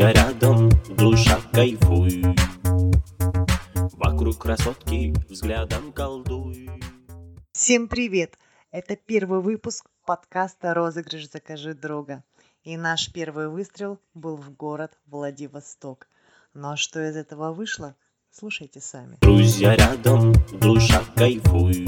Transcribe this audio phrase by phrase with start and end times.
[0.00, 2.24] Друзья рядом, душа кайфуй
[3.98, 6.70] Вокруг красотки взглядом колдуй
[7.52, 8.38] Всем привет!
[8.70, 12.24] Это первый выпуск подкаста «Розыгрыш закажи друга».
[12.62, 16.08] И наш первый выстрел был в город Владивосток.
[16.54, 17.94] Ну а что из этого вышло,
[18.30, 19.18] слушайте сами.
[19.20, 20.32] Друзья рядом,
[20.62, 21.86] душа кайфуй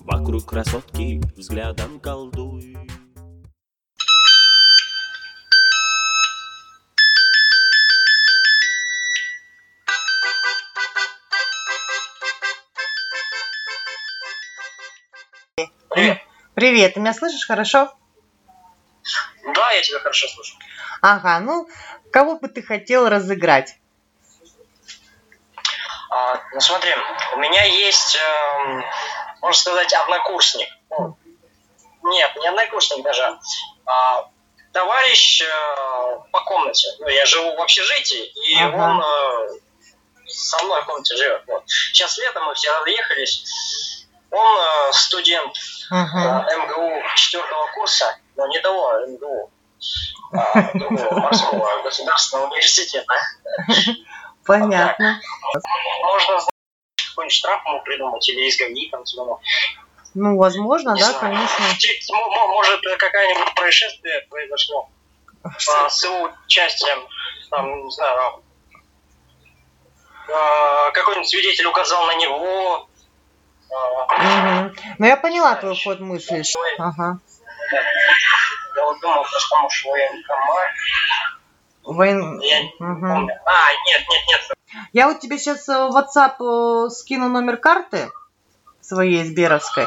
[0.00, 2.73] Вокруг красотки взглядом колдуй
[15.94, 16.18] Привет.
[16.54, 17.92] Привет, ты меня слышишь хорошо?
[19.54, 20.56] Да, я тебя хорошо слышу.
[21.00, 21.68] Ага, ну,
[22.12, 23.76] кого бы ты хотел разыграть?
[26.10, 26.92] А, ну смотри,
[27.34, 28.84] у меня есть, эм,
[29.40, 30.68] можно сказать, однокурсник.
[30.90, 31.16] Ну,
[32.02, 33.38] нет, не однокурсник даже.
[33.86, 34.28] а
[34.72, 36.88] товарищ э, по комнате.
[36.98, 38.76] Ну, я живу в общежитии, и Ага.
[38.76, 39.60] он э,
[40.26, 41.42] со мной в комнате живет.
[41.46, 41.62] Вот.
[41.68, 43.44] Сейчас летом мы все разъехались.
[44.34, 45.54] Он студент
[45.92, 49.50] э, МГУ четвертого курса, но не того МГУ,
[50.32, 53.14] а другого морского государственного университета.
[54.44, 55.20] Понятно.
[56.02, 56.40] Можно
[56.96, 59.22] какой-нибудь штраф ему придумать или изгонить там тебя.
[59.22, 59.40] ну,
[60.14, 61.34] Ну, возможно, не да, знаю.
[61.34, 61.64] конечно.
[62.48, 64.88] Может, какое-нибудь происшествие произошло
[65.44, 67.06] а, с его участием,
[67.50, 68.42] там, не знаю,
[70.32, 72.88] а, какой-нибудь свидетель указал на него.
[74.18, 74.74] Мгм.
[74.98, 76.42] Ну, я поняла твой ход мысли.
[76.78, 77.18] Ага.
[78.76, 80.68] Я вот думал, просто может военкомат.
[81.84, 83.34] Воен- Я помню.
[83.44, 84.50] А, нет, нет, нет.
[84.92, 88.10] Я вот тебе сейчас в WhatsApp э, скину номер карты
[88.80, 89.86] своей сберовской.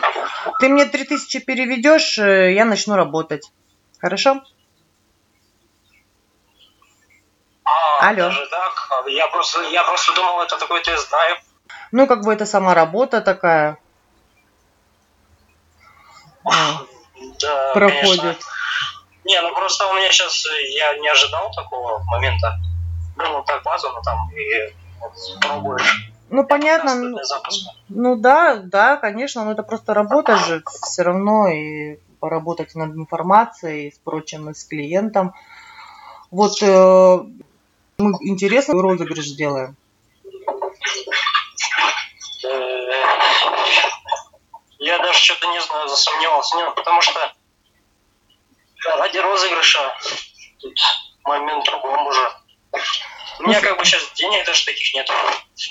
[0.60, 3.52] Ты мне 3000 переведешь, э, я начну работать.
[4.00, 4.42] Хорошо?
[7.64, 8.16] А, Алло.
[8.30, 8.74] даже так?
[9.06, 11.40] А, Я просто, я просто думал, это такой тест-драйв.
[11.92, 13.78] Ну, как бы это сама работа такая.
[16.44, 18.22] Да, проходит.
[18.22, 18.52] конечно.
[19.26, 20.45] Не, ну просто у меня сейчас,
[20.76, 22.58] я не ожидал такого момента.
[23.17, 24.73] Думал, так базу, ну там и
[25.42, 26.14] пробуешь.
[26.30, 26.95] Ну, понятно.
[26.95, 27.17] Ну.
[27.90, 33.92] Ну да, да, конечно, но это просто работа же все равно и поработать над информацией,
[33.92, 35.34] с прочим, и с клиентом.
[36.32, 37.17] Вот э,
[37.98, 39.76] мы интересный розыгрыш сделаем.
[45.27, 46.58] Что-то не знаю, засомневался.
[46.58, 47.32] Не, потому что
[48.98, 49.95] ради розыгрыша
[50.61, 50.73] тут
[51.23, 52.32] момент другом уже.
[53.39, 55.10] У меня как бы сейчас денег даже таких нет.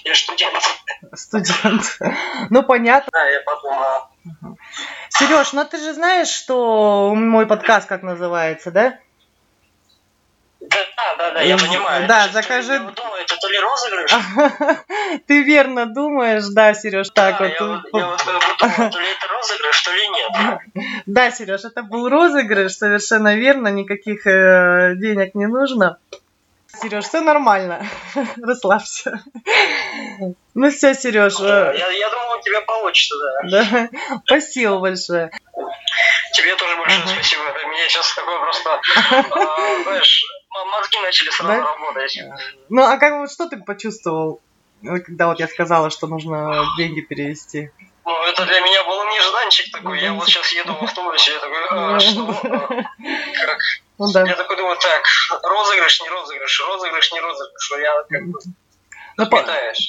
[0.04, 0.62] Я студент.
[1.14, 1.98] Студент.
[2.50, 3.08] Ну, понятно.
[3.12, 4.08] Да, я подумал.
[5.10, 8.98] Сереж, ну ты же знаешь, что мой подкаст как называется, да?
[10.60, 10.78] Да,
[11.18, 12.06] да, да, я М, понимаю.
[12.08, 14.10] да, закажи- думаю, это то ли розыгрыш,
[15.26, 17.48] Ты верно думаешь, да, Сереж, так вот.
[17.48, 18.16] я, бы думал,
[18.58, 20.32] то ли это розыгрыш, то ли нет.
[21.06, 25.98] Да, Сереж, это был розыгрыш, совершенно верно, никаких э, денег не нужно.
[26.82, 27.86] Сереж, все нормально,
[28.42, 29.22] расслабься.
[30.54, 33.14] Ну все, Сереж, Я, я думал, у тебя получится,
[33.44, 33.64] да.
[33.70, 33.88] да,
[34.26, 35.30] спасибо большое.
[36.34, 37.12] Тебе тоже большое Ага.
[37.14, 37.42] спасибо.
[37.68, 40.24] Мне сейчас такое просто, а, знаешь,
[40.64, 41.60] мозги начали сразу Да?
[41.64, 42.18] работать.
[42.68, 44.40] Ну а как вот что ты почувствовал,
[44.82, 47.70] э, когда вот я сказала, что нужно деньги перевести?
[48.04, 50.00] Ну, это для меня был нежданчик такой.
[50.00, 52.26] Я вот сейчас еду в автобусе, я такой, а, что?
[53.46, 53.58] Как?
[53.98, 54.24] Ну да.
[54.26, 55.02] Я такой думаю, так,
[55.42, 57.70] розыгрыш, не розыгрыш, розыгрыш, не розыгрыш.
[57.70, 58.38] Ну, Я как бы
[59.16, 59.42] Ну, по,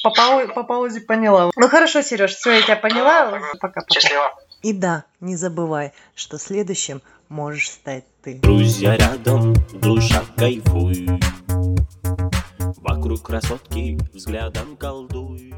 [0.04, 1.52] по, пау- по паузе поняла.
[1.56, 3.40] Ну хорошо, Сереж, все, я тебя поняла.
[3.60, 3.94] Пока-пока.
[3.94, 4.34] Счастливо.
[4.64, 8.40] И да, не забывай, что следующим можешь стать ты.
[8.40, 11.08] Друзья рядом, душа кайфуй
[12.82, 15.54] Вокруг красотки взглядом колдуй